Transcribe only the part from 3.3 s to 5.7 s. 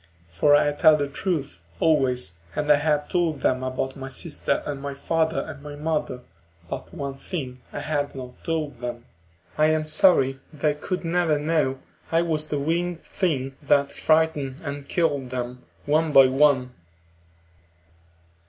them about my sister and my father and